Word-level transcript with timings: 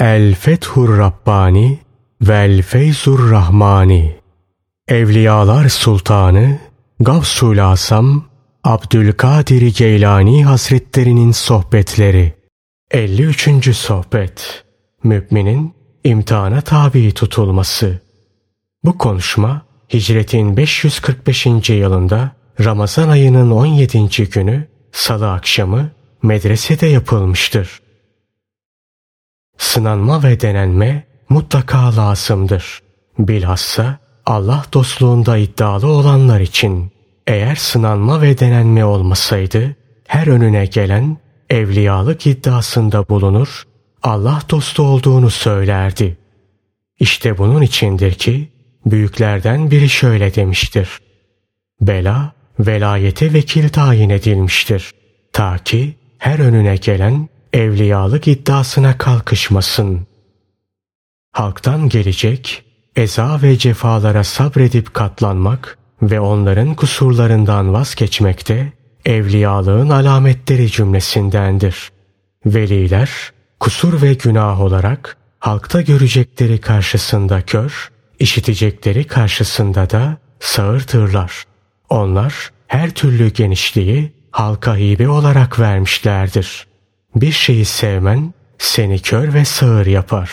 El 0.00 0.34
Fethur 0.34 0.98
Rabbani 0.98 1.78
Vel 2.20 2.62
Feyzur 2.62 3.30
Rahmani 3.30 4.16
Evliyalar 4.88 5.68
Sultanı 5.68 6.58
Gavsul 7.00 7.58
Asam 7.58 8.24
Abdülkadir 8.64 9.74
Geylani 9.76 10.44
Hazretlerinin 10.44 11.32
Sohbetleri 11.32 12.32
53. 12.90 13.76
Sohbet 13.76 14.64
Müminin 15.04 15.74
imtihana 16.04 16.60
tabi 16.60 17.14
tutulması 17.14 18.00
Bu 18.84 18.98
konuşma 18.98 19.62
Hicretin 19.92 20.56
545. 20.56 21.46
yılında 21.70 22.32
Ramazan 22.64 23.08
ayının 23.08 23.50
17. 23.50 24.30
günü 24.30 24.68
Salı 24.92 25.32
akşamı 25.32 25.90
medresede 26.22 26.86
yapılmıştır. 26.86 27.87
Sınanma 29.58 30.22
ve 30.22 30.40
denenme 30.40 31.04
mutlaka 31.28 31.96
lazımdır. 31.96 32.82
Bilhassa 33.18 33.98
Allah 34.26 34.64
dostluğunda 34.72 35.36
iddialı 35.36 35.86
olanlar 35.86 36.40
için 36.40 36.92
eğer 37.26 37.54
sınanma 37.54 38.22
ve 38.22 38.38
denenme 38.38 38.84
olmasaydı 38.84 39.76
her 40.06 40.26
önüne 40.26 40.66
gelen 40.66 41.18
evliyalık 41.50 42.26
iddiasında 42.26 43.08
bulunur, 43.08 43.64
Allah 44.02 44.42
dostu 44.50 44.82
olduğunu 44.82 45.30
söylerdi. 45.30 46.18
İşte 47.00 47.38
bunun 47.38 47.62
içindir 47.62 48.12
ki 48.12 48.48
büyüklerden 48.86 49.70
biri 49.70 49.88
şöyle 49.88 50.34
demiştir. 50.34 50.88
Bela 51.80 52.32
velayete 52.58 53.32
vekil 53.32 53.68
tayin 53.68 54.10
edilmiştir. 54.10 54.90
Ta 55.32 55.58
ki 55.58 55.94
her 56.18 56.38
önüne 56.38 56.76
gelen 56.76 57.28
evliyalık 57.52 58.28
iddiasına 58.28 58.98
kalkışmasın. 58.98 60.06
Halktan 61.32 61.88
gelecek 61.88 62.64
eza 62.96 63.42
ve 63.42 63.58
cefalara 63.58 64.24
sabredip 64.24 64.94
katlanmak 64.94 65.78
ve 66.02 66.20
onların 66.20 66.74
kusurlarından 66.74 67.72
vazgeçmek 67.72 68.48
de 68.48 68.72
evliyalığın 69.04 69.90
alametleri 69.90 70.70
cümlesindendir. 70.70 71.92
Veliler 72.46 73.10
kusur 73.60 74.02
ve 74.02 74.14
günah 74.14 74.60
olarak 74.60 75.16
halkta 75.38 75.80
görecekleri 75.82 76.60
karşısında 76.60 77.42
kör, 77.42 77.90
işitecekleri 78.18 79.04
karşısında 79.04 79.90
da 79.90 80.16
sağırtırlar. 80.40 81.44
Onlar 81.88 82.50
her 82.66 82.90
türlü 82.90 83.28
genişliği 83.28 84.12
halka 84.30 84.76
hibe 84.76 85.08
olarak 85.08 85.60
vermişlerdir. 85.60 86.67
Bir 87.20 87.32
şeyi 87.32 87.64
sevmen 87.64 88.34
seni 88.58 88.98
kör 88.98 89.34
ve 89.34 89.44
sağır 89.44 89.86
yapar. 89.86 90.30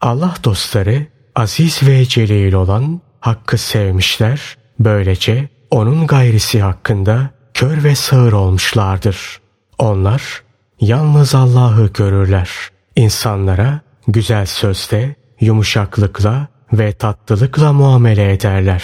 Allah 0.00 0.34
dostları 0.44 1.06
aziz 1.34 1.82
ve 1.82 2.04
celil 2.04 2.52
olan 2.52 3.00
hakkı 3.20 3.58
sevmişler, 3.58 4.56
böylece 4.78 5.48
onun 5.70 6.06
gayrisi 6.06 6.62
hakkında 6.62 7.30
kör 7.54 7.84
ve 7.84 7.94
sağır 7.94 8.32
olmuşlardır. 8.32 9.40
Onlar 9.78 10.42
yalnız 10.80 11.34
Allah'ı 11.34 11.90
görürler. 11.94 12.50
İnsanlara 12.96 13.80
güzel 14.08 14.46
sözle, 14.46 15.14
yumuşaklıkla 15.40 16.48
ve 16.72 16.92
tatlılıkla 16.92 17.72
muamele 17.72 18.32
ederler. 18.32 18.82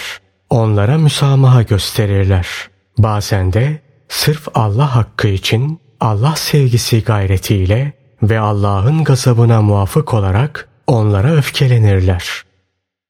Onlara 0.49 0.97
müsamaha 0.97 1.61
gösterirler. 1.61 2.47
Bazen 2.97 3.53
de 3.53 3.81
sırf 4.09 4.47
Allah 4.53 4.95
hakkı 4.95 5.27
için 5.27 5.79
Allah 5.99 6.35
sevgisi 6.35 7.03
gayretiyle 7.03 7.93
ve 8.23 8.39
Allah'ın 8.39 9.03
gazabına 9.03 9.61
muvafık 9.61 10.13
olarak 10.13 10.69
onlara 10.87 11.33
öfkelenirler. 11.33 12.43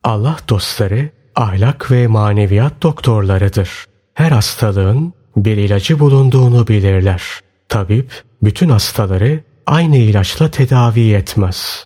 Allah 0.04 0.38
dostları 0.50 1.10
ahlak 1.36 1.92
ve 1.92 2.08
maneviyat 2.08 2.84
doktorlarıdır. 2.84 3.86
Her 4.14 4.32
hastalığın 4.32 5.14
bir 5.38 5.58
ilacı 5.58 6.00
bulunduğunu 6.00 6.68
bilirler. 6.68 7.24
Tabip 7.70 8.24
bütün 8.44 8.70
hastaları 8.70 9.44
aynı 9.66 9.98
ilaçla 9.98 10.52
tedavi 10.52 11.14
etmez. 11.14 11.86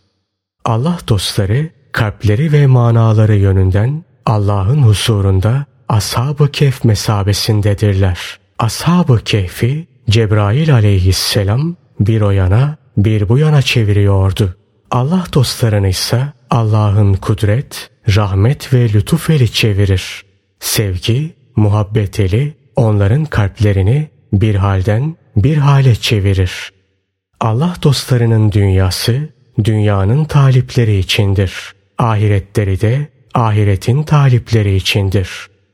Allah 0.65 0.97
dostları 1.07 1.69
kalpleri 1.91 2.51
ve 2.51 2.67
manaları 2.67 3.35
yönünden 3.35 4.03
Allah'ın 4.25 4.81
huzurunda 4.81 5.65
Ashab-ı 5.89 6.51
Kehf 6.51 6.83
mesabesindedirler. 6.83 8.39
Ashab-ı 8.59 9.23
Kehf'i 9.23 9.87
Cebrail 10.09 10.73
aleyhisselam 10.73 11.75
bir 11.99 12.21
o 12.21 12.31
yana 12.31 12.77
bir 12.97 13.29
bu 13.29 13.37
yana 13.37 13.61
çeviriyordu. 13.61 14.55
Allah 14.91 15.25
dostlarını 15.33 15.87
ise 15.87 16.23
Allah'ın 16.49 17.13
kudret, 17.13 17.89
rahmet 18.15 18.73
ve 18.73 18.93
lütuf 18.93 19.29
eli 19.29 19.51
çevirir. 19.51 20.23
Sevgi, 20.59 21.35
muhabbet 21.55 22.19
eli 22.19 22.57
onların 22.75 23.25
kalplerini 23.25 24.09
bir 24.33 24.55
halden 24.55 25.15
bir 25.35 25.57
hale 25.57 25.95
çevirir. 25.95 26.71
Allah 27.39 27.75
dostlarının 27.83 28.51
dünyası 28.51 29.29
dünyanın 29.63 30.25
talipleri 30.25 30.97
içindir. 30.97 31.73
Ahiretleri 31.97 32.81
de 32.81 33.07
ahiretin 33.33 34.03
talipleri 34.03 34.75
içindir. 34.75 35.29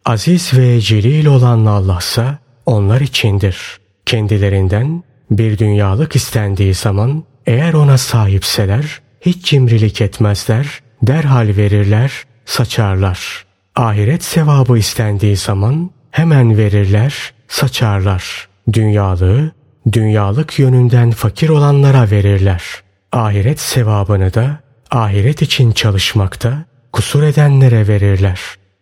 Aziz 0.06 0.54
ve 0.54 0.82
celil 0.82 1.26
olan 1.26 1.66
Allah'sa 1.66 2.40
onlar 2.66 3.02
içindir. 3.02 3.80
Kendilerinden 4.10 5.04
bir 5.32 5.58
dünyalık 5.58 6.16
istendiği 6.16 6.74
zaman 6.74 7.24
eğer 7.46 7.74
ona 7.74 7.98
sahipseler 7.98 9.02
hiç 9.22 9.46
cimrilik 9.46 10.02
etmezler, 10.02 10.80
derhal 11.02 11.48
verirler, 11.58 12.12
saçarlar. 12.46 13.46
Ahiret 13.76 14.24
sevabı 14.24 14.78
istendiği 14.78 15.36
zaman 15.38 15.92
hemen 16.12 16.58
verirler, 16.58 17.34
saçarlar. 17.48 18.48
Dünyalığı, 18.74 19.52
dünyalık 19.92 20.60
yönünden 20.60 21.12
fakir 21.12 21.50
olanlara 21.50 22.12
verirler. 22.12 22.64
Ahiret 23.12 23.60
sevabını 23.60 24.34
da 24.34 24.60
ahiret 24.92 25.42
için 25.42 25.72
çalışmakta 25.72 26.66
kusur 26.94 27.24
edenlere 27.24 27.88
verirler. 27.88 28.40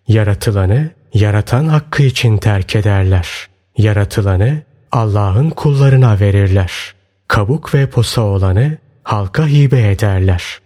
Yaratılanı 0.07 0.89
yaratan 1.13 1.67
hakkı 1.67 2.03
için 2.03 2.37
terk 2.37 2.75
ederler. 2.75 3.27
Yaratılanı 3.77 4.67
Allah'ın 4.91 5.49
kullarına 5.49 6.19
verirler. 6.19 6.71
Kabuk 7.27 7.73
ve 7.73 7.89
posa 7.89 8.21
olanı 8.21 8.77
halka 9.03 9.47
hibe 9.47 9.91
ederler. 9.91 10.59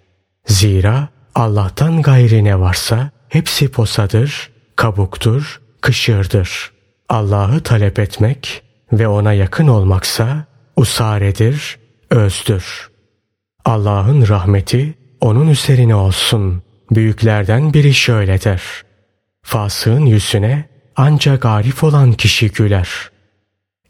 Zira 0.46 1.08
Allah'tan 1.36 2.02
gayri 2.02 2.44
ne 2.44 2.60
varsa 2.60 3.10
hepsi 3.30 3.72
posadır, 3.72 4.50
kabuktur, 4.76 5.62
kışırdır. 5.82 6.72
Allah'ı 7.10 7.60
talep 7.64 8.00
etmek 8.00 8.64
ve 8.92 9.08
ona 9.08 9.34
yakın 9.34 9.68
olmaksa 9.68 10.46
usaredir, 10.76 11.80
özdür. 12.10 12.90
Allah'ın 13.66 14.28
rahmeti 14.28 14.94
onun 15.22 15.48
üzerine 15.48 15.96
olsun. 15.96 16.62
Büyüklerden 16.92 17.74
biri 17.74 17.94
şöyle 17.94 18.44
der. 18.44 18.62
Fasığın 19.44 20.06
yüzüne 20.06 20.66
ancak 20.96 21.46
arif 21.46 21.84
olan 21.84 22.14
kişi 22.14 22.52
güler. 22.52 23.11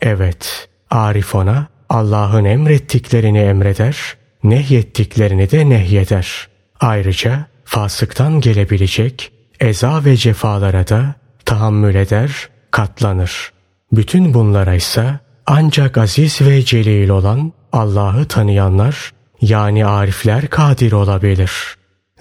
Evet, 0.02 0.70
arif 0.90 1.36
ona 1.36 1.68
Allah'ın 1.90 2.46
emrettiklerini 2.46 3.40
emreder, 3.40 3.98
nehyettiklerini 4.44 5.52
de 5.52 5.70
nehyeder. 5.70 6.48
Ayrıca 6.80 7.46
fasıktan 7.66 8.42
gelebilecek 8.42 9.32
eza 9.60 10.06
ve 10.06 10.18
cefalara 10.18 10.88
da 10.88 11.16
tahammül 11.46 11.96
eder, 11.96 12.50
katlanır. 12.72 13.52
Bütün 13.92 14.34
bunlara 14.34 14.74
ise 14.74 15.20
ancak 15.46 15.98
aziz 15.98 16.42
ve 16.42 16.66
celil 16.66 17.10
olan 17.10 17.54
Allah'ı 17.72 18.26
tanıyanlar 18.26 19.12
yani 19.42 19.86
arifler 19.86 20.48
kadir 20.48 20.92
olabilir. 20.92 21.52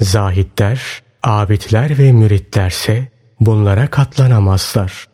Zahitler, 0.00 1.02
abidler 1.22 1.99
ve 1.99 2.12
müritlerse 2.12 3.08
bunlara 3.40 3.87
katlanamazlar. 3.87 5.05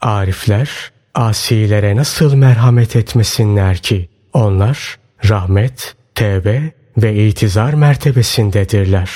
Arifler 0.00 0.92
asilere 1.14 1.96
nasıl 1.96 2.34
merhamet 2.34 2.96
etmesinler 2.96 3.76
ki? 3.76 4.08
Onlar 4.32 4.98
rahmet, 5.28 5.94
tevbe 6.14 6.72
ve 6.96 7.26
itizar 7.26 7.74
mertebesindedirler. 7.74 9.10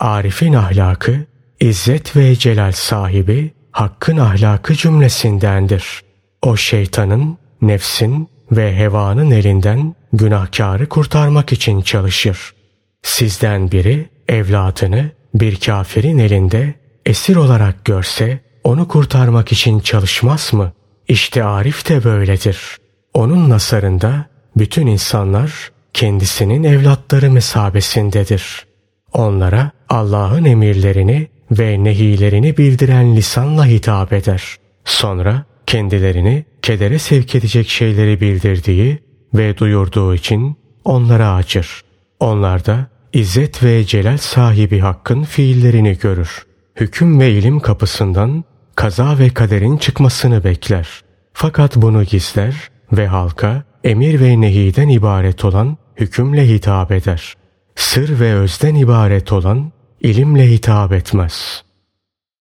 Arif'in 0.00 0.52
ahlakı, 0.52 1.24
izzet 1.60 2.16
ve 2.16 2.36
celal 2.36 2.72
sahibi, 2.72 3.50
hakkın 3.72 4.16
ahlakı 4.16 4.74
cümlesindendir. 4.74 6.02
O 6.42 6.56
şeytanın, 6.56 7.38
nefsin 7.62 8.28
ve 8.52 8.76
hevanın 8.76 9.30
elinden 9.30 9.94
günahkarı 10.12 10.88
kurtarmak 10.88 11.52
için 11.52 11.82
çalışır. 11.82 12.54
Sizden 13.02 13.70
biri 13.70 14.08
evladını 14.28 15.10
bir 15.34 15.60
kafirin 15.60 16.18
elinde 16.18 16.74
esir 17.06 17.36
olarak 17.36 17.84
görse 17.84 18.40
onu 18.64 18.88
kurtarmak 18.88 19.52
için 19.52 19.80
çalışmaz 19.80 20.52
mı? 20.52 20.72
İşte 21.08 21.44
Arif 21.44 21.88
de 21.88 22.04
böyledir. 22.04 22.76
Onun 23.14 23.50
nasarında 23.50 24.26
bütün 24.56 24.86
insanlar 24.86 25.70
kendisinin 25.92 26.64
evlatları 26.64 27.30
mesabesindedir. 27.30 28.66
Onlara 29.12 29.70
Allah'ın 29.88 30.44
emirlerini 30.44 31.28
ve 31.50 31.84
nehilerini 31.84 32.56
bildiren 32.56 33.16
lisanla 33.16 33.66
hitap 33.66 34.12
eder. 34.12 34.56
Sonra 34.84 35.44
kendilerini 35.66 36.44
kedere 36.62 36.98
sevk 36.98 37.34
edecek 37.34 37.68
şeyleri 37.68 38.20
bildirdiği 38.20 38.98
ve 39.34 39.58
duyurduğu 39.58 40.14
için 40.14 40.56
onlara 40.84 41.34
acır. 41.34 41.82
Onlar 42.20 42.66
da 42.66 42.86
İzzet 43.12 43.62
ve 43.62 43.84
celal 43.84 44.16
sahibi 44.16 44.78
hakkın 44.78 45.22
fiillerini 45.22 45.98
görür. 45.98 46.46
Hüküm 46.76 47.20
ve 47.20 47.30
ilim 47.30 47.60
kapısından 47.60 48.44
kaza 48.78 49.18
ve 49.18 49.28
kaderin 49.28 49.76
çıkmasını 49.76 50.44
bekler. 50.44 50.88
Fakat 51.32 51.76
bunu 51.76 52.04
gizler 52.04 52.70
ve 52.92 53.06
halka 53.06 53.62
emir 53.84 54.20
ve 54.20 54.40
nehiden 54.40 54.88
ibaret 54.88 55.44
olan 55.44 55.76
hükümle 55.96 56.48
hitap 56.48 56.92
eder. 56.92 57.34
Sır 57.76 58.20
ve 58.20 58.34
özden 58.34 58.74
ibaret 58.74 59.32
olan 59.32 59.72
ilimle 60.00 60.50
hitap 60.50 60.92
etmez. 60.92 61.64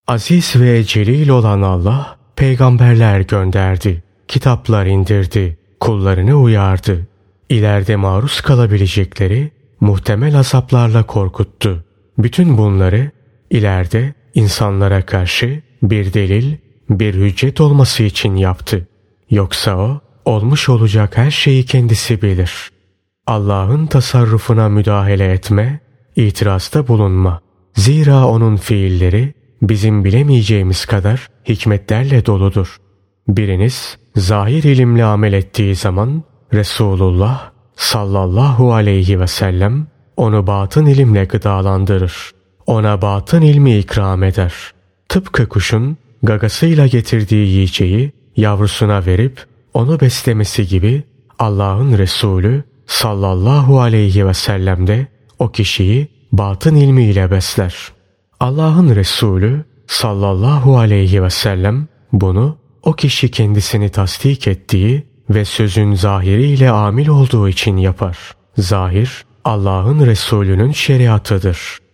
Aziz 0.07 0.55
ve 0.55 0.83
celil 0.83 1.29
olan 1.29 1.61
Allah 1.61 2.17
peygamberler 2.35 3.19
gönderdi, 3.19 4.03
kitaplar 4.27 4.85
indirdi, 4.85 5.57
kullarını 5.79 6.35
uyardı. 6.35 7.07
İleride 7.49 7.95
maruz 7.95 8.41
kalabilecekleri 8.41 9.51
muhtemel 9.79 10.39
azaplarla 10.39 11.03
korkuttu. 11.03 11.83
Bütün 12.17 12.57
bunları 12.57 13.11
ileride 13.49 14.13
insanlara 14.37 15.05
karşı 15.05 15.61
bir 15.83 16.13
delil, 16.13 16.55
bir 16.89 17.13
hüccet 17.13 17.61
olması 17.61 18.03
için 18.03 18.35
yaptı. 18.35 18.87
Yoksa 19.29 19.77
o 19.77 20.01
olmuş 20.25 20.69
olacak 20.69 21.17
her 21.17 21.31
şeyi 21.31 21.65
kendisi 21.65 22.21
bilir. 22.21 22.69
Allah'ın 23.27 23.87
tasarrufuna 23.87 24.69
müdahale 24.69 25.31
etme, 25.31 25.79
itirazda 26.15 26.87
bulunma. 26.87 27.41
Zira 27.75 28.27
onun 28.27 28.55
fiilleri 28.55 29.33
bizim 29.61 30.05
bilemeyeceğimiz 30.05 30.85
kadar 30.85 31.29
hikmetlerle 31.49 32.25
doludur. 32.25 32.77
Biriniz 33.27 33.97
zahir 34.15 34.63
ilimle 34.63 35.03
amel 35.03 35.33
ettiği 35.33 35.75
zaman 35.75 36.23
Resulullah 36.53 37.51
sallallahu 37.75 38.73
aleyhi 38.73 39.19
ve 39.19 39.27
sellem 39.27 39.87
onu 40.17 40.47
batın 40.47 40.85
ilimle 40.85 41.25
gıdalandırır. 41.25 42.36
Ona 42.67 43.01
batın 43.01 43.41
ilmi 43.41 43.77
ikram 43.77 44.23
eder. 44.23 44.53
Tıpkı 45.09 45.49
kuşun 45.49 45.97
gagasıyla 46.23 46.87
getirdiği 46.87 47.47
yiyeceği 47.47 48.11
yavrusuna 48.35 49.05
verip 49.05 49.45
onu 49.73 49.99
beslemesi 49.99 50.67
gibi 50.67 51.03
Allah'ın 51.39 51.97
Resulü 51.97 52.63
sallallahu 52.87 53.81
aleyhi 53.81 54.27
ve 54.27 54.33
sellem 54.33 54.87
de 54.87 55.07
o 55.39 55.51
kişiyi 55.51 56.07
batın 56.31 56.75
ilmiyle 56.75 57.31
besler. 57.31 57.75
Allah'ın 58.39 58.95
Resulü 58.95 59.63
sallallahu 59.87 60.77
aleyhi 60.77 61.23
ve 61.23 61.29
sellem 61.29 61.87
bunu 62.13 62.57
o 62.83 62.93
kişi 62.93 63.31
kendisini 63.31 63.89
tasdik 63.89 64.47
ettiği 64.47 65.03
ve 65.29 65.45
sözün 65.45 65.93
zahiriyle 65.93 66.71
amil 66.71 67.07
olduğu 67.07 67.49
için 67.49 67.77
yapar. 67.77 68.17
Zahir 68.57 69.25
Allah'ın 69.45 70.05
Resulü'nün 70.05 70.71
şeriatıdır. 70.71 71.86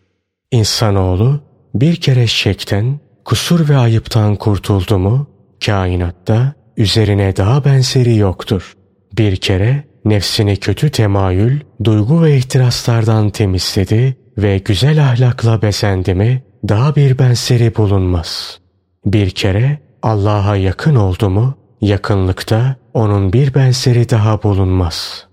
İnsanoğlu 0.54 1.40
bir 1.76 1.96
kere 1.96 2.28
şekten, 2.28 3.00
kusur 3.26 3.70
ve 3.70 3.78
ayıptan 3.78 4.36
kurtuldu 4.36 5.00
mu, 5.00 5.28
kainatta 5.66 6.54
üzerine 6.78 7.36
daha 7.36 7.66
benzeri 7.66 8.18
yoktur. 8.18 8.74
Bir 9.18 9.36
kere 9.36 9.84
nefsini 10.06 10.58
kötü 10.58 10.90
temayül, 10.90 11.60
duygu 11.84 12.24
ve 12.24 12.38
ihtiraslardan 12.38 13.30
temizledi 13.30 14.18
ve 14.38 14.58
güzel 14.58 15.04
ahlakla 15.04 15.62
besendi 15.62 16.14
mi, 16.14 16.44
daha 16.68 16.96
bir 16.96 17.20
benzeri 17.20 17.76
bulunmaz. 17.76 18.60
Bir 19.06 19.30
kere 19.30 19.80
Allah'a 20.02 20.56
yakın 20.56 20.96
oldu 20.96 21.30
mu, 21.30 21.58
yakınlıkta 21.82 22.76
onun 22.94 23.34
bir 23.34 23.54
benzeri 23.54 24.10
daha 24.10 24.44
bulunmaz. 24.44 25.28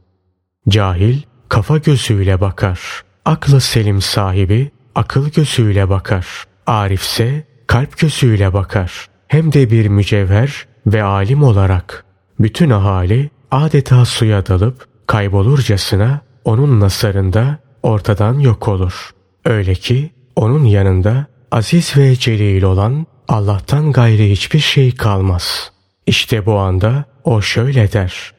Cahil 0.68 1.18
kafa 1.48 1.78
gözüyle 1.78 2.40
bakar. 2.40 2.80
Aklı 3.24 3.60
selim 3.60 4.00
sahibi 4.00 4.70
akıl 4.94 5.30
gözüyle 5.30 5.88
bakar. 5.88 6.26
Arifse 6.66 7.44
kalp 7.66 7.98
gözüyle 7.98 8.52
bakar. 8.52 9.06
Hem 9.28 9.52
de 9.52 9.70
bir 9.70 9.88
mücevher 9.88 10.66
ve 10.86 11.02
alim 11.02 11.42
olarak. 11.42 12.04
Bütün 12.40 12.70
ahali 12.70 13.30
adeta 13.50 14.04
suya 14.04 14.46
dalıp 14.46 14.86
kaybolurcasına 15.06 16.20
onun 16.44 16.80
nasarında 16.80 17.58
ortadan 17.82 18.38
yok 18.38 18.68
olur. 18.68 19.10
Öyle 19.44 19.74
ki 19.74 20.10
onun 20.36 20.64
yanında 20.64 21.26
aziz 21.50 21.96
ve 21.96 22.16
celil 22.16 22.62
olan 22.62 23.06
Allah'tan 23.28 23.92
gayri 23.92 24.30
hiçbir 24.30 24.58
şey 24.58 24.94
kalmaz. 24.94 25.72
İşte 26.06 26.46
bu 26.46 26.58
anda 26.58 27.04
o 27.24 27.42
şöyle 27.42 27.92
der. 27.92 28.32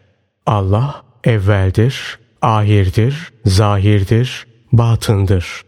Allah 0.45 1.03
evveldir, 1.23 2.19
ahirdir, 2.41 3.33
zahirdir, 3.45 4.47
batındır. 4.71 5.61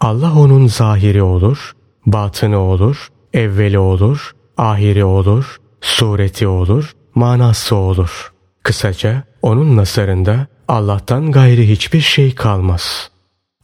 Allah 0.00 0.34
onun 0.38 0.66
zahiri 0.66 1.22
olur, 1.22 1.72
batını 2.06 2.58
olur, 2.58 3.08
evveli 3.32 3.78
olur, 3.78 4.34
ahiri 4.56 5.04
olur, 5.04 5.56
sureti 5.80 6.46
olur, 6.46 6.92
manası 7.14 7.76
olur. 7.76 8.32
Kısaca 8.62 9.22
onun 9.42 9.76
nazarında 9.76 10.46
Allah'tan 10.68 11.32
gayri 11.32 11.68
hiçbir 11.68 12.00
şey 12.00 12.34
kalmaz. 12.34 13.10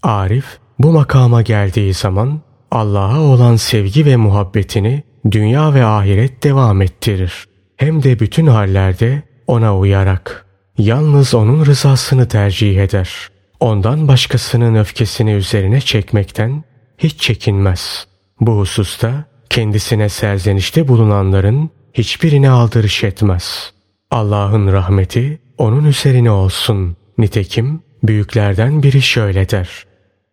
Arif 0.02 0.58
bu 0.78 0.92
makama 0.92 1.42
geldiği 1.42 1.94
zaman 1.94 2.40
Allah'a 2.70 3.20
olan 3.20 3.56
sevgi 3.56 4.06
ve 4.06 4.16
muhabbetini 4.16 5.02
dünya 5.30 5.74
ve 5.74 5.84
ahiret 5.84 6.44
devam 6.44 6.82
ettirir. 6.82 7.48
Hem 7.76 8.02
de 8.02 8.20
bütün 8.20 8.46
hallerde 8.46 9.22
ona 9.46 9.78
uyarak. 9.78 10.46
Yalnız 10.78 11.34
onun 11.34 11.66
rızasını 11.66 12.28
tercih 12.28 12.82
eder. 12.82 13.28
Ondan 13.60 14.08
başkasının 14.08 14.74
öfkesini 14.74 15.32
üzerine 15.32 15.80
çekmekten 15.80 16.64
hiç 16.98 17.20
çekinmez. 17.20 18.06
Bu 18.40 18.58
hususta 18.58 19.24
kendisine 19.50 20.08
serzenişte 20.08 20.88
bulunanların 20.88 21.70
hiçbirine 21.94 22.50
aldırış 22.50 23.04
etmez. 23.04 23.72
Allah'ın 24.10 24.72
rahmeti 24.72 25.40
onun 25.58 25.84
üzerine 25.84 26.30
olsun. 26.30 26.96
Nitekim 27.18 27.82
büyüklerden 28.02 28.82
biri 28.82 29.02
şöyle 29.02 29.48
der. 29.48 29.86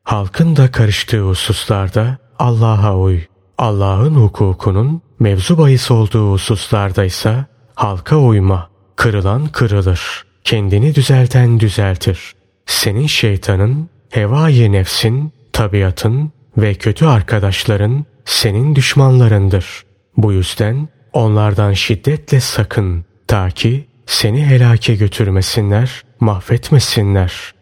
Halkın 0.04 0.56
da 0.56 0.72
karıştığı 0.72 1.22
hususlarda 1.22 2.18
Allah'a 2.40 2.98
uy. 2.98 3.22
Allah'ın 3.58 4.16
hukukunun 4.16 5.02
mevzu 5.20 5.58
bahis 5.58 5.92
olduğu 5.92 6.32
hususlarda 6.32 7.04
ise 7.04 7.46
halka 7.76 8.18
uyma. 8.18 8.70
Kırılan 8.96 9.48
kırılır. 9.48 10.26
Kendini 10.44 10.96
düzelten 10.96 11.60
düzeltir. 11.60 12.37
Senin 12.68 13.08
şeytanın, 13.08 13.90
hevai 14.10 14.72
nefsin, 14.72 15.32
tabiatın 15.54 16.32
ve 16.58 16.74
kötü 16.74 17.06
arkadaşların 17.06 18.06
senin 18.26 18.76
düşmanlarındır. 18.76 19.86
Bu 20.18 20.34
yüzden 20.34 20.90
onlardan 21.14 21.74
şiddetle 21.74 22.40
sakın 22.40 23.06
ta 23.28 23.50
ki 23.50 23.88
seni 24.06 24.46
helake 24.46 24.96
götürmesinler, 24.96 26.04
mahvetmesinler. 26.20 27.54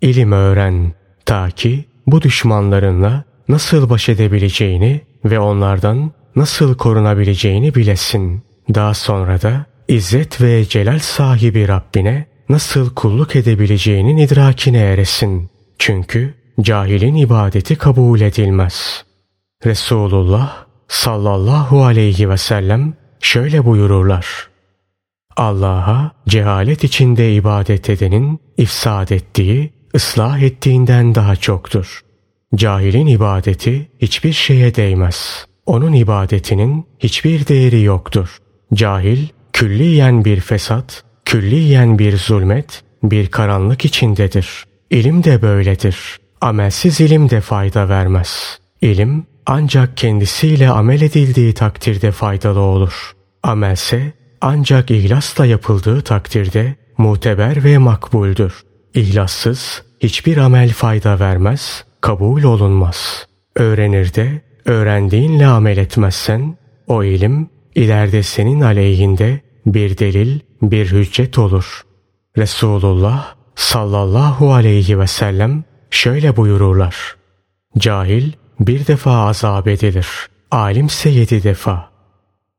İlim 0.00 0.32
öğren 0.32 0.92
ta 1.26 1.50
ki 1.50 1.84
bu 2.06 2.22
düşmanlarınla 2.22 3.24
nasıl 3.48 3.90
baş 3.90 4.08
edebileceğini 4.08 5.00
ve 5.24 5.38
onlardan 5.38 6.12
nasıl 6.36 6.76
korunabileceğini 6.76 7.74
bilesin. 7.74 8.42
Daha 8.74 8.94
sonra 8.94 9.42
da 9.42 9.66
İzzet 9.88 10.40
ve 10.40 10.64
celal 10.64 10.98
sahibi 10.98 11.68
Rabbine 11.68 12.26
nasıl 12.50 12.94
kulluk 12.94 13.36
edebileceğinin 13.36 14.16
idrakine 14.16 14.78
eresin. 14.78 15.50
Çünkü 15.78 16.34
cahilin 16.60 17.14
ibadeti 17.14 17.76
kabul 17.76 18.20
edilmez. 18.20 19.04
Resulullah 19.66 20.64
sallallahu 20.88 21.84
aleyhi 21.84 22.30
ve 22.30 22.36
sellem 22.36 22.94
şöyle 23.20 23.64
buyururlar. 23.64 24.26
Allah'a 25.36 26.12
cehalet 26.28 26.84
içinde 26.84 27.34
ibadet 27.34 27.90
edenin 27.90 28.40
ifsad 28.56 29.08
ettiği, 29.08 29.72
ıslah 29.94 30.42
ettiğinden 30.42 31.14
daha 31.14 31.36
çoktur. 31.36 32.00
Cahilin 32.54 33.06
ibadeti 33.06 33.90
hiçbir 33.98 34.32
şeye 34.32 34.74
değmez. 34.74 35.46
Onun 35.66 35.92
ibadetinin 35.92 36.86
hiçbir 36.98 37.46
değeri 37.46 37.82
yoktur. 37.82 38.38
Cahil 38.74 39.28
külliyen 39.52 40.24
bir 40.24 40.40
fesat, 40.40 41.04
külliyen 41.30 41.98
bir 41.98 42.16
zulmet, 42.16 42.82
bir 43.02 43.26
karanlık 43.26 43.84
içindedir. 43.84 44.64
İlim 44.90 45.24
de 45.24 45.42
böyledir. 45.42 46.18
Amelsiz 46.40 47.00
ilim 47.00 47.30
de 47.30 47.40
fayda 47.40 47.88
vermez. 47.88 48.58
İlim 48.80 49.26
ancak 49.46 49.96
kendisiyle 49.96 50.68
amel 50.68 51.00
edildiği 51.00 51.54
takdirde 51.54 52.10
faydalı 52.10 52.60
olur. 52.60 53.12
Amelse 53.42 54.12
ancak 54.40 54.90
ihlasla 54.90 55.46
yapıldığı 55.46 56.02
takdirde 56.02 56.74
muteber 56.98 57.64
ve 57.64 57.78
makbuldür. 57.78 58.54
İhlassız 58.94 59.82
hiçbir 60.00 60.36
amel 60.36 60.72
fayda 60.72 61.20
vermez, 61.20 61.84
kabul 62.00 62.42
olunmaz. 62.42 63.26
Öğrenir 63.56 64.14
de 64.14 64.42
öğrendiğinle 64.64 65.46
amel 65.46 65.76
etmezsen 65.76 66.56
o 66.86 67.04
ilim 67.04 67.48
ileride 67.74 68.22
senin 68.22 68.60
aleyhinde 68.60 69.40
bir 69.66 69.98
delil, 69.98 70.40
bir 70.62 70.92
hüccet 70.92 71.38
olur. 71.38 71.82
Resulullah 72.38 73.34
sallallahu 73.54 74.52
aleyhi 74.52 74.98
ve 74.98 75.06
sellem 75.06 75.64
şöyle 75.90 76.36
buyururlar. 76.36 77.16
Cahil 77.78 78.32
bir 78.60 78.86
defa 78.86 79.26
azap 79.26 79.68
edilir. 79.68 80.08
Alimse 80.50 81.10
yedi 81.10 81.42
defa. 81.42 81.90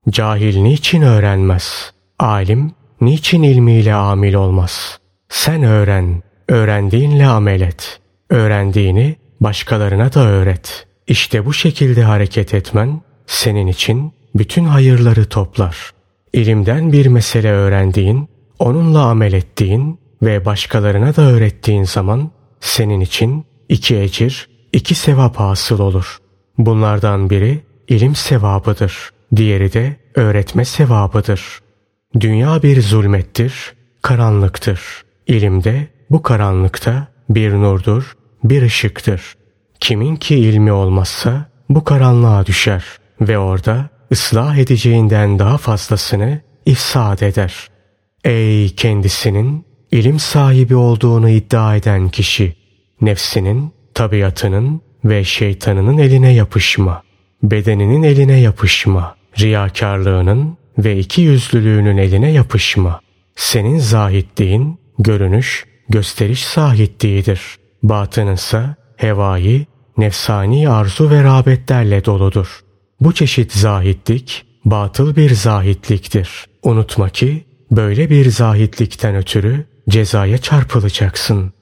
Cahil 0.10 0.58
niçin 0.58 1.02
öğrenmez? 1.02 1.94
Alim 2.20 2.72
niçin 3.02 3.44
ilmiyle 3.44 3.94
amil 3.94 4.34
olmaz? 4.34 5.00
Sen 5.30 5.64
öğren, 5.64 6.24
öğrendiğinle 6.48 7.28
amel 7.28 7.62
et. 7.62 8.00
Öğrendiğini 8.30 9.16
başkalarına 9.40 10.14
da 10.14 10.20
öğret. 10.28 10.88
İşte 11.08 11.46
bu 11.46 11.54
şekilde 11.54 12.04
hareket 12.04 12.54
etmen 12.54 13.02
senin 13.28 13.68
için 13.68 14.14
bütün 14.36 14.66
hayırları 14.66 15.26
toplar. 15.26 15.92
İlimden 16.34 16.92
bir 16.92 17.06
mesele 17.06 17.52
öğrendiğin, 17.52 18.30
onunla 18.60 19.02
amel 19.02 19.34
ettiğin 19.34 20.00
ve 20.22 20.46
başkalarına 20.46 21.16
da 21.16 21.22
öğrettiğin 21.22 21.84
zaman 21.84 22.32
senin 22.60 23.00
için 23.00 23.46
iki 23.70 23.98
ecir, 23.98 24.50
iki 24.74 24.96
sevap 24.96 25.36
hasıl 25.36 25.80
olur. 25.80 26.18
Bunlardan 26.58 27.30
biri 27.30 27.60
ilim 27.88 28.16
sevabıdır. 28.16 29.10
Diğeri 29.36 29.74
de 29.74 29.96
öğretme 30.16 30.66
sevabıdır. 30.66 31.60
Dünya 32.20 32.64
bir 32.64 32.82
zulmettir, 32.82 33.74
karanlıktır. 34.02 34.82
İlimde 35.28 35.88
bu 36.10 36.22
karanlıkta 36.22 37.08
bir 37.30 37.54
nurdur, 37.54 38.16
bir 38.44 38.62
ışıktır. 38.62 39.36
Kimin 39.80 40.16
ki 40.16 40.36
ilmi 40.36 40.72
olmazsa 40.72 41.46
bu 41.70 41.84
karanlığa 41.84 42.46
düşer 42.46 42.86
ve 43.22 43.38
orada 43.38 43.90
ıslah 44.12 44.58
edeceğinden 44.58 45.40
daha 45.40 45.58
fazlasını 45.58 46.42
ifsad 46.66 47.20
eder. 47.20 47.54
Ey 48.24 48.70
kendisinin 48.70 49.66
ilim 49.92 50.20
sahibi 50.20 50.76
olduğunu 50.76 51.30
iddia 51.30 51.76
eden 51.76 52.10
kişi, 52.10 52.56
nefsinin, 53.02 53.72
tabiatının 53.94 54.82
ve 55.06 55.24
şeytanının 55.24 55.98
eline 55.98 56.34
yapışma, 56.34 57.04
bedeninin 57.44 58.04
eline 58.04 58.40
yapışma, 58.40 59.16
riyakarlığının 59.40 60.58
ve 60.78 61.00
iki 61.00 61.22
yüzlülüğünün 61.22 61.98
eline 61.98 62.32
yapışma. 62.32 63.02
Senin 63.36 63.78
zahitliğin, 63.78 64.80
görünüş, 65.00 65.66
gösteriş 65.90 66.46
zahitliğidir. 66.46 67.42
Batınınsa 67.84 68.76
hevai, 68.98 69.66
nefsani 69.98 70.70
arzu 70.70 71.10
ve 71.10 71.24
rağbetlerle 71.24 72.06
doludur. 72.06 72.62
Bu 73.02 73.14
çeşit 73.14 73.54
zahitlik, 73.54 74.46
batıl 74.66 75.16
bir 75.16 75.30
zahitliktir. 75.30 76.46
Unutma 76.64 77.10
ki, 77.10 77.46
böyle 77.72 78.10
bir 78.10 78.30
zahitlikten 78.30 79.16
ötürü 79.16 79.66
cezaya 79.90 80.38
çarpılacaksın. 80.38 81.54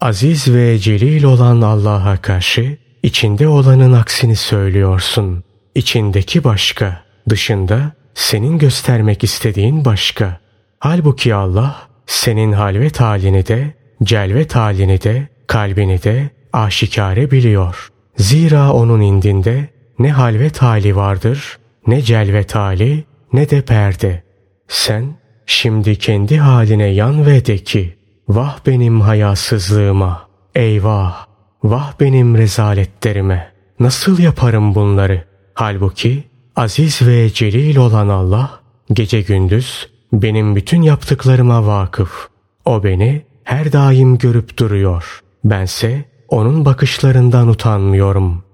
Aziz 0.00 0.54
ve 0.54 0.78
celil 0.78 1.24
olan 1.24 1.60
Allah'a 1.60 2.16
karşı 2.16 2.76
içinde 3.02 3.48
olanın 3.48 3.92
aksini 3.92 4.36
söylüyorsun. 4.36 5.44
İçindeki 5.74 6.44
başka, 6.44 7.02
dışında 7.28 7.92
senin 8.14 8.58
göstermek 8.58 9.24
istediğin 9.24 9.84
başka. 9.84 10.40
Halbuki 10.78 11.34
Allah 11.34 11.88
senin 12.06 12.52
halvet 12.52 13.00
halini 13.00 13.46
de, 13.46 13.74
celvet 14.02 14.54
halini 14.54 15.02
de, 15.02 15.28
kalbini 15.46 16.02
de 16.02 16.30
aşikare 16.52 17.30
biliyor. 17.30 17.88
Zira 18.16 18.72
onun 18.72 19.00
indinde 19.00 19.68
ne 20.00 20.12
halvet 20.12 20.58
hali 20.62 20.96
vardır, 20.96 21.58
ne 21.86 22.02
celvet 22.02 22.54
hali, 22.54 23.04
ne 23.32 23.50
de 23.50 23.62
perde. 23.62 24.22
Sen 24.68 25.04
şimdi 25.46 25.96
kendi 25.96 26.38
haline 26.38 26.86
yan 26.86 27.26
ve 27.26 27.46
de 27.46 27.58
ki, 27.58 27.96
vah 28.28 28.58
benim 28.66 29.00
hayasızlığıma, 29.00 30.28
eyvah, 30.54 31.26
vah 31.62 31.92
benim 32.00 32.36
rezaletlerime, 32.36 33.52
nasıl 33.80 34.18
yaparım 34.18 34.74
bunları? 34.74 35.24
Halbuki 35.54 36.24
aziz 36.56 37.02
ve 37.02 37.30
celil 37.30 37.76
olan 37.76 38.08
Allah, 38.08 38.60
gece 38.92 39.20
gündüz 39.20 39.88
benim 40.12 40.56
bütün 40.56 40.82
yaptıklarıma 40.82 41.66
vakıf. 41.66 42.28
O 42.64 42.84
beni 42.84 43.22
her 43.44 43.72
daim 43.72 44.18
görüp 44.18 44.58
duruyor. 44.58 45.20
Bense 45.44 46.04
onun 46.28 46.64
bakışlarından 46.64 47.48
utanmıyorum. 47.48 48.44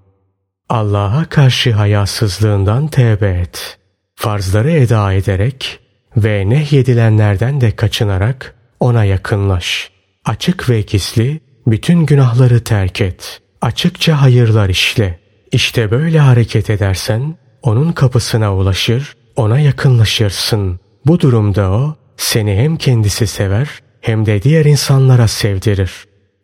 Allah'a 0.69 1.25
karşı 1.25 1.73
hayasızlığından 1.73 2.87
tevbe 2.87 3.29
et. 3.29 3.77
Farzları 4.15 4.71
eda 4.71 5.13
ederek 5.13 5.79
ve 6.17 6.49
nehyedilenlerden 6.49 7.61
de 7.61 7.75
kaçınarak 7.75 8.55
ona 8.79 9.05
yakınlaş. 9.05 9.91
Açık 10.25 10.69
ve 10.69 10.81
gizli 10.81 11.39
bütün 11.67 12.05
günahları 12.05 12.63
terk 12.63 13.01
et. 13.01 13.41
Açıkça 13.61 14.21
hayırlar 14.21 14.69
işle. 14.69 15.19
İşte 15.51 15.91
böyle 15.91 16.19
hareket 16.19 16.69
edersen 16.69 17.35
onun 17.61 17.91
kapısına 17.91 18.55
ulaşır, 18.55 19.15
ona 19.35 19.59
yakınlaşırsın. 19.59 20.79
Bu 21.05 21.19
durumda 21.19 21.71
o 21.71 21.95
seni 22.17 22.55
hem 22.55 22.77
kendisi 22.77 23.27
sever 23.27 23.69
hem 24.01 24.25
de 24.25 24.43
diğer 24.43 24.65
insanlara 24.65 25.27
sevdirir. 25.27 25.91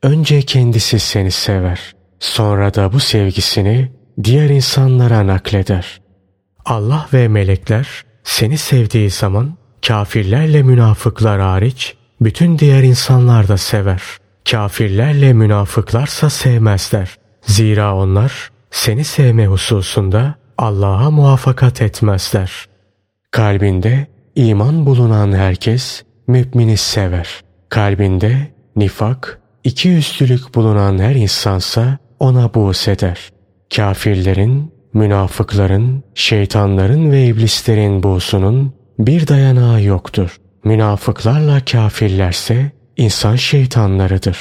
Önce 0.03 0.41
kendisi 0.41 0.99
seni 0.99 1.31
sever. 1.31 1.93
Sonra 2.19 2.73
da 2.73 2.93
bu 2.93 2.99
sevgisini 2.99 3.91
diğer 4.23 4.49
insanlara 4.49 5.27
nakleder. 5.27 6.01
Allah 6.65 7.07
ve 7.13 7.27
melekler 7.27 7.87
seni 8.23 8.57
sevdiği 8.57 9.09
zaman 9.09 9.57
kafirlerle 9.87 10.63
münafıklar 10.63 11.41
hariç 11.41 11.95
bütün 12.21 12.59
diğer 12.59 12.83
insanlar 12.83 13.47
da 13.47 13.57
sever. 13.57 14.01
Kafirlerle 14.51 15.33
münafıklarsa 15.33 16.29
sevmezler. 16.29 17.17
Zira 17.41 17.95
onlar 17.95 18.51
seni 18.71 19.03
sevme 19.03 19.47
hususunda 19.47 20.35
Allah'a 20.57 21.11
muvaffakat 21.11 21.81
etmezler. 21.81 22.65
Kalbinde 23.31 24.07
iman 24.35 24.85
bulunan 24.85 25.31
herkes 25.31 26.03
mümini 26.27 26.77
sever. 26.77 27.41
Kalbinde 27.69 28.53
nifak, 28.75 29.39
iki 29.63 29.95
üstülük 29.95 30.55
bulunan 30.55 30.99
her 30.99 31.15
insansa 31.15 31.97
ona 32.19 32.53
buğz 32.53 32.87
eder. 32.87 33.32
Kafirlerin, 33.75 34.73
münafıkların, 34.93 36.03
şeytanların 36.15 37.11
ve 37.11 37.25
iblislerin 37.25 38.03
buğsunun 38.03 38.73
bir 38.99 39.27
dayanağı 39.27 39.83
yoktur. 39.83 40.37
Münafıklarla 40.63 41.65
kafirlerse 41.65 42.71
insan 42.97 43.35
şeytanlarıdır. 43.35 44.37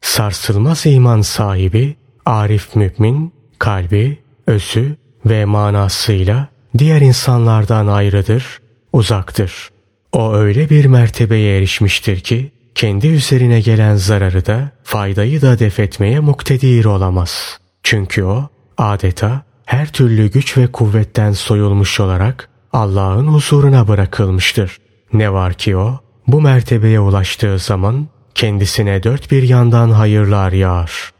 Sarsılmaz 0.00 0.86
iman 0.86 1.20
sahibi, 1.20 1.96
arif 2.26 2.76
mümin, 2.76 3.32
kalbi, 3.58 4.18
özü 4.46 4.96
ve 5.26 5.44
manasıyla 5.44 6.48
diğer 6.78 7.00
insanlardan 7.00 7.86
ayrıdır, 7.86 8.60
uzaktır. 8.92 9.70
O 10.12 10.34
öyle 10.34 10.70
bir 10.70 10.84
mertebeye 10.84 11.58
erişmiştir 11.58 12.20
ki 12.20 12.52
kendi 12.74 13.06
üzerine 13.06 13.60
gelen 13.60 13.96
zararı 13.96 14.46
da 14.46 14.70
faydayı 14.84 15.42
da 15.42 15.58
defetmeye 15.58 16.20
muktedir 16.20 16.84
olamaz. 16.84 17.61
Çünkü 17.82 18.24
o 18.24 18.48
adeta 18.78 19.42
her 19.66 19.92
türlü 19.92 20.30
güç 20.30 20.58
ve 20.58 20.72
kuvvetten 20.72 21.32
soyulmuş 21.32 22.00
olarak 22.00 22.48
Allah'ın 22.72 23.26
huzuruna 23.26 23.88
bırakılmıştır. 23.88 24.78
Ne 25.12 25.32
var 25.32 25.54
ki 25.54 25.76
o 25.76 26.00
bu 26.26 26.40
mertebeye 26.40 27.00
ulaştığı 27.00 27.58
zaman 27.58 28.08
kendisine 28.34 29.02
dört 29.02 29.30
bir 29.30 29.42
yandan 29.42 29.90
hayırlar 29.90 30.52
yağar. 30.52 31.12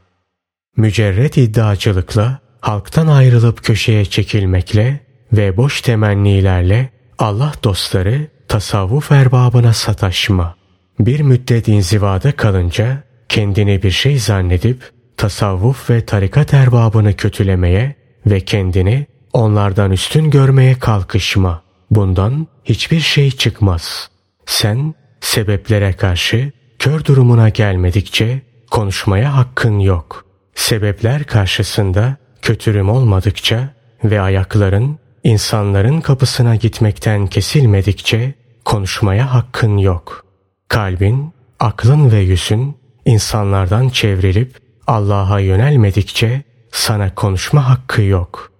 Mücerret 0.76 1.36
iddiacılıkla, 1.36 2.38
halktan 2.60 3.06
ayrılıp 3.06 3.64
köşeye 3.64 4.04
çekilmekle 4.04 5.00
ve 5.32 5.56
boş 5.56 5.80
temennilerle 5.80 6.90
Allah 7.18 7.52
dostları 7.64 8.26
tasavvuf 8.48 9.12
erbabına 9.12 9.72
sataşma. 9.72 10.56
Bir 11.00 11.20
müddet 11.20 11.68
inzivada 11.68 12.32
kalınca 12.32 13.02
kendini 13.28 13.82
bir 13.82 13.90
şey 13.90 14.18
zannedip 14.18 14.90
tasavvuf 15.22 15.90
ve 15.90 16.06
tarikat 16.06 16.54
erbabını 16.54 17.16
kötülemeye 17.16 17.94
ve 18.26 18.40
kendini 18.40 19.06
onlardan 19.32 19.92
üstün 19.92 20.30
görmeye 20.30 20.78
kalkışma. 20.78 21.62
Bundan 21.90 22.46
hiçbir 22.64 23.00
şey 23.00 23.30
çıkmaz. 23.30 24.10
Sen 24.46 24.94
sebeplere 25.20 25.92
karşı 25.92 26.52
kör 26.78 27.04
durumuna 27.04 27.48
gelmedikçe 27.48 28.42
konuşmaya 28.70 29.36
hakkın 29.36 29.78
yok. 29.78 30.24
Sebepler 30.54 31.24
karşısında 31.24 32.16
kötürüm 32.42 32.88
olmadıkça 32.88 33.74
ve 34.04 34.20
ayakların 34.20 34.98
insanların 35.24 36.00
kapısına 36.00 36.56
gitmekten 36.56 37.26
kesilmedikçe 37.26 38.34
konuşmaya 38.64 39.34
hakkın 39.34 39.78
yok. 39.78 40.24
Kalbin 40.68 41.32
aklın 41.60 42.10
ve 42.12 42.18
yüzün 42.18 42.76
insanlardan 43.04 43.88
çevrilip 43.88 44.71
Allah'a 44.86 45.40
yönelmedikçe 45.40 46.42
sana 46.72 47.14
konuşma 47.14 47.68
hakkı 47.68 48.02
yok. 48.02 48.52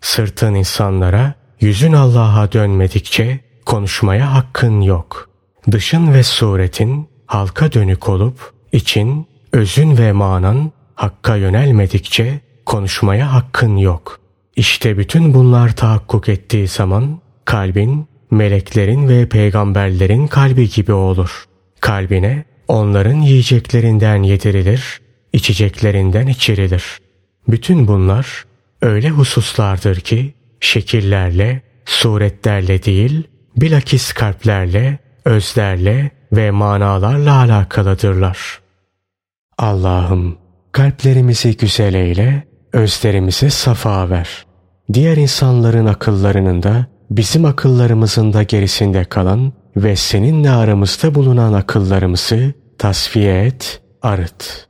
Sırtın 0.00 0.54
insanlara, 0.54 1.34
yüzün 1.60 1.92
Allah'a 1.92 2.52
dönmedikçe 2.52 3.40
konuşmaya 3.66 4.34
hakkın 4.34 4.80
yok. 4.80 5.30
Dışın 5.70 6.14
ve 6.14 6.22
suretin 6.22 7.08
halka 7.26 7.72
dönük 7.72 8.08
olup 8.08 8.52
için, 8.72 9.26
özün 9.52 9.98
ve 9.98 10.12
manan 10.12 10.72
hakka 10.94 11.36
yönelmedikçe 11.36 12.40
konuşmaya 12.66 13.32
hakkın 13.32 13.76
yok. 13.76 14.20
İşte 14.56 14.98
bütün 14.98 15.34
bunlar 15.34 15.76
tahakkuk 15.76 16.28
ettiği 16.28 16.68
zaman 16.68 17.20
kalbin 17.44 18.08
meleklerin 18.30 19.08
ve 19.08 19.28
peygamberlerin 19.28 20.26
kalbi 20.26 20.70
gibi 20.70 20.92
olur. 20.92 21.44
Kalbine 21.80 22.44
onların 22.68 23.20
yiyeceklerinden 23.20 24.22
yedirilir, 24.22 25.00
içeceklerinden 25.36 26.26
içirilir. 26.26 26.98
Bütün 27.48 27.88
bunlar 27.88 28.44
öyle 28.82 29.10
hususlardır 29.10 30.00
ki 30.00 30.34
şekillerle, 30.60 31.62
suretlerle 31.84 32.82
değil, 32.82 33.28
bilakis 33.56 34.12
kalplerle, 34.12 34.98
özlerle 35.24 36.10
ve 36.32 36.50
manalarla 36.50 37.38
alakalıdırlar. 37.38 38.60
Allah'ım 39.58 40.38
kalplerimizi 40.72 41.56
güzel 41.56 41.94
eyle, 41.94 42.44
özlerimizi 42.72 43.50
safa 43.50 44.10
ver. 44.10 44.46
Diğer 44.92 45.16
insanların 45.16 45.86
akıllarının 45.86 46.62
da 46.62 46.86
bizim 47.10 47.44
akıllarımızın 47.44 48.32
da 48.32 48.42
gerisinde 48.42 49.04
kalan 49.04 49.52
ve 49.76 49.96
seninle 49.96 50.50
aramızda 50.50 51.14
bulunan 51.14 51.52
akıllarımızı 51.52 52.52
tasfiye 52.78 53.44
et, 53.44 53.80
arıt. 54.02 54.66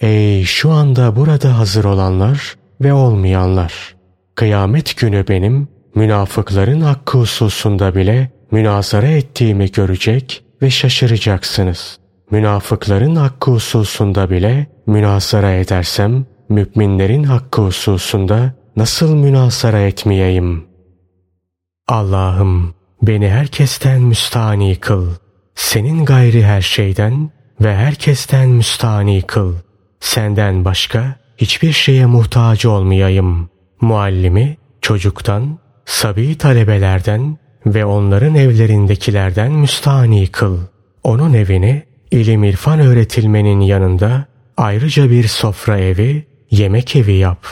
Ey 0.00 0.44
şu 0.44 0.70
anda 0.70 1.16
burada 1.16 1.58
hazır 1.58 1.84
olanlar 1.84 2.56
ve 2.80 2.92
olmayanlar! 2.92 3.94
Kıyamet 4.34 4.96
günü 4.96 5.28
benim 5.28 5.68
münafıkların 5.94 6.80
hakkı 6.80 7.18
hususunda 7.18 7.94
bile 7.94 8.30
münazara 8.50 9.06
ettiğimi 9.06 9.72
görecek 9.72 10.44
ve 10.62 10.70
şaşıracaksınız. 10.70 11.98
Münafıkların 12.30 13.16
hakkı 13.16 13.50
hususunda 13.50 14.30
bile 14.30 14.66
münazara 14.86 15.52
edersem 15.52 16.26
müminlerin 16.48 17.24
hakkı 17.24 17.62
hususunda 17.62 18.54
nasıl 18.76 19.14
münazara 19.14 19.80
etmeyeyim? 19.80 20.64
Allah'ım 21.88 22.74
beni 23.02 23.30
herkesten 23.30 24.00
müstani 24.00 24.76
kıl. 24.76 25.08
Senin 25.54 26.04
gayri 26.04 26.44
her 26.44 26.62
şeyden 26.62 27.30
ve 27.60 27.76
herkesten 27.76 28.48
müstani 28.48 29.22
kıl. 29.22 29.54
Senden 30.00 30.64
başka 30.64 31.16
hiçbir 31.36 31.72
şeye 31.72 32.06
muhtaç 32.06 32.66
olmayayım. 32.66 33.50
Muallimi 33.80 34.56
çocuktan, 34.80 35.58
sabi 35.84 36.38
talebelerden 36.38 37.38
ve 37.66 37.84
onların 37.84 38.34
evlerindekilerden 38.34 39.52
müstani 39.52 40.26
kıl. 40.26 40.58
Onun 41.02 41.32
evini 41.32 41.82
ilim 42.10 42.44
irfan 42.44 42.80
öğretilmenin 42.80 43.60
yanında 43.60 44.24
ayrıca 44.56 45.10
bir 45.10 45.28
sofra 45.28 45.78
evi, 45.78 46.26
yemek 46.50 46.96
evi 46.96 47.12
yap. 47.12 47.46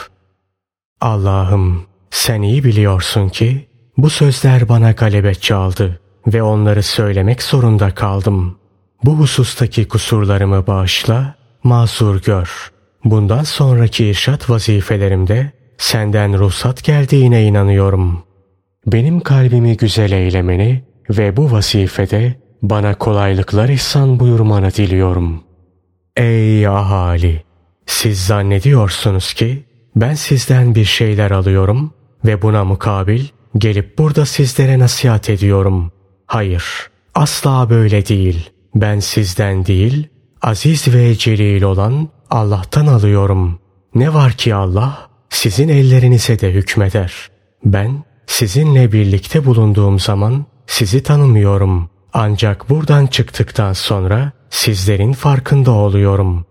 Allah'ım 1.01 1.83
sen 2.11 2.41
iyi 2.41 2.63
biliyorsun 2.63 3.29
ki 3.29 3.67
bu 3.97 4.09
sözler 4.09 4.69
bana 4.69 4.91
galebe 4.91 5.35
çaldı 5.35 5.99
ve 6.27 6.43
onları 6.43 6.83
söylemek 6.83 7.43
zorunda 7.43 7.95
kaldım. 7.95 8.57
Bu 9.03 9.11
husustaki 9.17 9.87
kusurlarımı 9.87 10.67
bağışla, 10.67 11.35
mazur 11.63 12.21
gör. 12.21 12.71
Bundan 13.03 13.43
sonraki 13.43 14.05
irşat 14.05 14.49
vazifelerimde 14.49 15.51
senden 15.77 16.39
ruhsat 16.39 16.83
geldiğine 16.83 17.43
inanıyorum. 17.43 18.23
Benim 18.87 19.19
kalbimi 19.19 19.77
güzel 19.77 20.11
eylemeni 20.11 20.83
ve 21.09 21.37
bu 21.37 21.51
vazifede 21.51 22.35
bana 22.61 22.95
kolaylıklar 22.95 23.69
ihsan 23.69 24.19
buyurmanı 24.19 24.71
diliyorum. 24.71 25.43
Ey 26.17 26.67
ahali! 26.67 27.43
Siz 27.85 28.25
zannediyorsunuz 28.25 29.33
ki 29.33 29.63
ben 29.95 30.13
sizden 30.13 30.75
bir 30.75 30.85
şeyler 30.85 31.31
alıyorum 31.31 31.93
ve 32.25 32.41
buna 32.41 32.63
mukabil 32.63 33.25
gelip 33.57 33.97
burada 33.97 34.25
sizlere 34.25 34.79
nasihat 34.79 35.29
ediyorum. 35.29 35.91
Hayır, 36.25 36.63
asla 37.15 37.69
böyle 37.69 38.05
değil. 38.05 38.49
Ben 38.75 38.99
sizden 38.99 39.65
değil, 39.65 40.07
aziz 40.41 40.93
ve 40.93 41.15
celil 41.15 41.61
olan 41.61 42.09
Allah'tan 42.29 42.87
alıyorum. 42.87 43.59
Ne 43.95 44.13
var 44.13 44.31
ki 44.31 44.55
Allah 44.55 45.09
sizin 45.29 45.69
ellerinize 45.69 46.39
de 46.39 46.51
hükmeder. 46.51 47.29
Ben 47.65 48.03
sizinle 48.27 48.91
birlikte 48.91 49.45
bulunduğum 49.45 49.99
zaman 49.99 50.45
sizi 50.67 51.03
tanımıyorum. 51.03 51.89
Ancak 52.13 52.69
buradan 52.69 53.07
çıktıktan 53.07 53.73
sonra 53.73 54.31
sizlerin 54.49 55.13
farkında 55.13 55.71
oluyorum. 55.71 56.45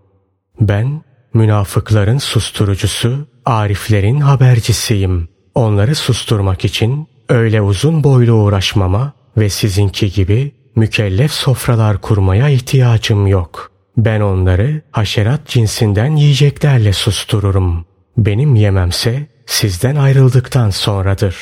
Ben 0.61 1.01
münafıkların 1.33 2.17
susturucusu, 2.17 3.27
ariflerin 3.45 4.19
habercisiyim. 4.19 5.27
Onları 5.55 5.95
susturmak 5.95 6.65
için 6.65 7.07
öyle 7.29 7.61
uzun 7.61 8.03
boylu 8.03 8.33
uğraşmama 8.33 9.13
ve 9.37 9.49
sizinki 9.49 10.11
gibi 10.11 10.51
mükellef 10.75 11.31
sofralar 11.31 12.01
kurmaya 12.01 12.49
ihtiyacım 12.49 13.27
yok. 13.27 13.71
Ben 13.97 14.21
onları 14.21 14.81
haşerat 14.91 15.47
cinsinden 15.47 16.15
yiyeceklerle 16.15 16.93
sustururum. 16.93 17.85
Benim 18.17 18.55
yememse 18.55 19.27
sizden 19.45 19.95
ayrıldıktan 19.95 20.69
sonradır. 20.69 21.35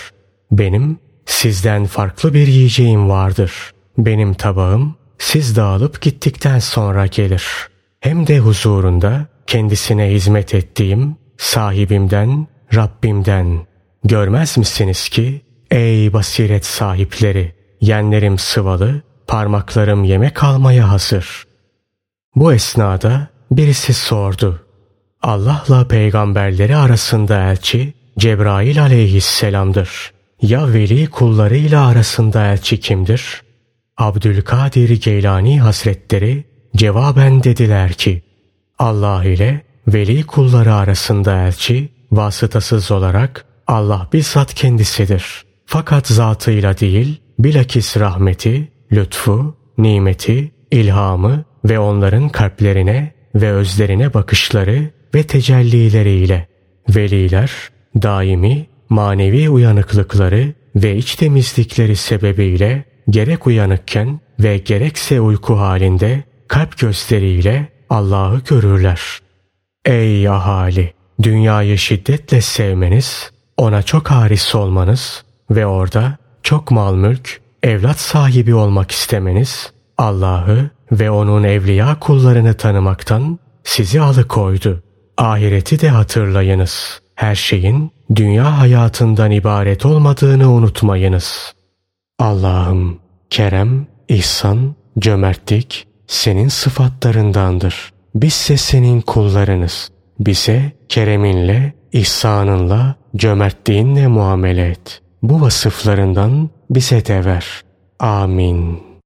Benim 0.51 0.99
sizden 1.25 1.85
farklı 1.85 2.33
bir 2.33 2.47
yiyeceğim 2.47 3.09
vardır. 3.09 3.51
Benim 3.97 4.33
tabağım 4.33 4.95
siz 5.17 5.55
dağılıp 5.55 6.01
gittikten 6.01 6.59
sonra 6.59 7.05
gelir. 7.05 7.45
Hem 7.99 8.27
de 8.27 8.39
huzurunda 8.39 9.25
kendisine 9.47 10.11
hizmet 10.11 10.53
ettiğim 10.53 11.15
sahibimden, 11.37 12.47
Rabbimden. 12.75 13.67
Görmez 14.03 14.57
misiniz 14.57 15.09
ki 15.09 15.41
ey 15.71 16.13
basiret 16.13 16.65
sahipleri 16.65 17.55
yenlerim 17.81 18.37
sıvalı, 18.37 19.01
parmaklarım 19.27 20.03
yemek 20.03 20.43
almaya 20.43 20.89
hazır. 20.89 21.46
Bu 22.37 22.53
esnada 22.53 23.27
birisi 23.51 23.93
sordu. 23.93 24.61
Allah'la 25.21 25.87
peygamberleri 25.87 26.75
arasında 26.75 27.51
elçi 27.51 27.93
Cebrail 28.19 28.81
aleyhisselamdır. 28.81 30.11
Ya 30.41 30.73
veli 30.73 31.07
kullarıyla 31.09 31.87
arasında 31.87 32.45
elçi 32.45 32.79
kimdir? 32.79 33.41
Abdülkadir 33.97 35.01
Geylani 35.01 35.61
Hazretleri 35.61 36.43
cevaben 36.75 37.43
dediler 37.43 37.93
ki 37.93 38.23
Allah 38.79 39.23
ile 39.23 39.61
veli 39.87 40.23
kulları 40.23 40.73
arasında 40.73 41.47
elçi 41.47 41.89
vasıtasız 42.11 42.91
olarak 42.91 43.45
Allah 43.67 44.07
bizzat 44.13 44.53
kendisidir. 44.53 45.45
Fakat 45.65 46.07
zatıyla 46.07 46.79
değil 46.79 47.21
bilakis 47.39 47.97
rahmeti, 47.97 48.71
lütfu, 48.91 49.55
nimeti, 49.77 50.51
ilhamı 50.71 51.46
ve 51.69 51.79
onların 51.79 52.29
kalplerine 52.29 53.13
ve 53.35 53.51
özlerine 53.51 54.13
bakışları 54.13 54.89
ve 55.15 55.23
tecellileriyle 55.23 56.47
veliler 56.89 57.51
daimi 58.01 58.65
manevi 58.89 59.49
uyanıklıkları 59.49 60.53
ve 60.75 60.95
iç 60.95 61.15
temizlikleri 61.15 61.95
sebebiyle 61.95 62.83
gerek 63.09 63.47
uyanıkken 63.47 64.19
ve 64.39 64.57
gerekse 64.57 65.21
uyku 65.21 65.59
halinde 65.59 66.23
kalp 66.47 66.77
gösteriyle 66.77 67.67
Allah'ı 67.89 68.41
görürler. 68.49 69.01
Ey 69.85 70.29
ahali! 70.29 70.93
Dünyayı 71.23 71.77
şiddetle 71.77 72.41
sevmeniz, 72.41 73.31
ona 73.57 73.83
çok 73.83 74.11
haris 74.11 74.55
olmanız 74.55 75.23
ve 75.51 75.65
orada 75.65 76.17
çok 76.43 76.71
mal 76.71 76.95
mülk, 76.95 77.41
evlat 77.63 77.99
sahibi 77.99 78.53
olmak 78.55 78.91
istemeniz 78.91 79.71
Allah'ı 79.97 80.69
ve 80.91 81.11
onun 81.11 81.43
evliya 81.43 81.99
kullarını 81.99 82.53
tanımaktan 82.53 83.39
sizi 83.63 84.01
alıkoydu. 84.01 84.83
Ahireti 85.17 85.81
de 85.81 85.89
hatırlayınız. 85.89 87.01
Her 87.15 87.35
şeyin 87.35 87.91
dünya 88.15 88.59
hayatından 88.59 89.31
ibaret 89.31 89.85
olmadığını 89.85 90.51
unutmayınız. 90.51 91.53
Allah'ım 92.19 92.99
kerem, 93.29 93.87
ihsan, 94.07 94.75
cömertlik 94.99 95.87
senin 96.07 96.47
sıfatlarındandır. 96.47 97.93
Bizse 98.15 98.57
senin 98.57 99.01
kullarınız. 99.01 99.89
Bize 100.19 100.71
kereminle, 100.89 101.73
ihsanınla, 101.91 102.95
cömertliğinle 103.15 104.07
muamele 104.07 104.69
et. 104.69 105.01
Bu 105.23 105.41
vasıflarından 105.41 106.49
bize 106.69 107.05
de 107.05 107.25
ver. 107.25 107.61
Amin. 107.99 108.86